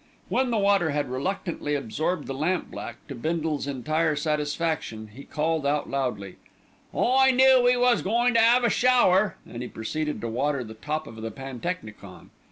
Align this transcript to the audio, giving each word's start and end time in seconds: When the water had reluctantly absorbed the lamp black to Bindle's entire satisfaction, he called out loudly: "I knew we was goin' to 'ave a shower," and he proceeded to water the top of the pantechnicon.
When 0.29 0.49
the 0.49 0.57
water 0.57 0.89
had 0.89 1.11
reluctantly 1.11 1.75
absorbed 1.75 2.25
the 2.25 2.33
lamp 2.33 2.71
black 2.71 2.95
to 3.07 3.13
Bindle's 3.13 3.67
entire 3.67 4.15
satisfaction, 4.15 5.09
he 5.13 5.23
called 5.25 5.63
out 5.63 5.91
loudly: 5.91 6.37
"I 6.91 7.29
knew 7.29 7.61
we 7.63 7.77
was 7.77 8.01
goin' 8.01 8.33
to 8.33 8.43
'ave 8.43 8.65
a 8.65 8.69
shower," 8.71 9.37
and 9.47 9.61
he 9.61 9.67
proceeded 9.67 10.19
to 10.21 10.27
water 10.27 10.63
the 10.63 10.73
top 10.73 11.05
of 11.05 11.17
the 11.17 11.29
pantechnicon. 11.29 12.31